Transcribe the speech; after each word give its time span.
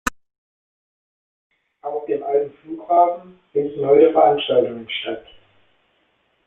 Auf 1.83 2.05
dem 2.07 2.23
alten 2.23 2.51
Flughafen 2.63 3.39
finden 3.53 3.85
heute 3.85 4.11
Veranstaltungen 4.11 4.89
statt. 4.89 5.27